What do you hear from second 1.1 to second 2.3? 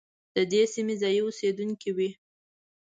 اوسېدونکي وي.